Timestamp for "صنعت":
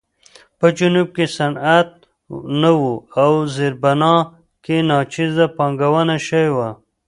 1.37-1.89